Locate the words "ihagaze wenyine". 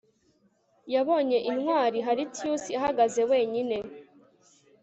2.75-3.77